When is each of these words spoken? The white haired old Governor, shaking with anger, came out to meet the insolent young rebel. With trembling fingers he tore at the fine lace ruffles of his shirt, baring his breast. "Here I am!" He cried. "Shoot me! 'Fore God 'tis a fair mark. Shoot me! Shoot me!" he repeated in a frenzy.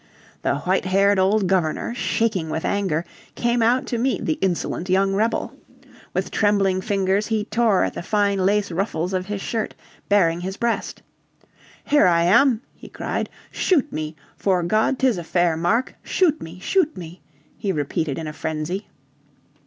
The 0.41 0.55
white 0.61 0.85
haired 0.85 1.19
old 1.19 1.45
Governor, 1.45 1.93
shaking 1.93 2.49
with 2.49 2.65
anger, 2.65 3.05
came 3.35 3.61
out 3.61 3.85
to 3.85 3.99
meet 3.99 4.25
the 4.25 4.39
insolent 4.41 4.89
young 4.89 5.13
rebel. 5.13 5.53
With 6.11 6.31
trembling 6.31 6.81
fingers 6.81 7.27
he 7.27 7.45
tore 7.45 7.83
at 7.83 7.93
the 7.93 8.01
fine 8.01 8.39
lace 8.43 8.71
ruffles 8.71 9.13
of 9.13 9.27
his 9.27 9.41
shirt, 9.41 9.75
baring 10.09 10.41
his 10.41 10.57
breast. 10.57 11.03
"Here 11.83 12.07
I 12.07 12.23
am!" 12.23 12.63
He 12.73 12.89
cried. 12.89 13.29
"Shoot 13.51 13.93
me! 13.93 14.15
'Fore 14.37 14.63
God 14.63 14.97
'tis 14.97 15.19
a 15.19 15.23
fair 15.23 15.55
mark. 15.55 15.93
Shoot 16.01 16.41
me! 16.41 16.57
Shoot 16.57 16.97
me!" 16.97 17.21
he 17.59 17.71
repeated 17.71 18.17
in 18.17 18.25
a 18.25 18.33
frenzy. 18.33 18.87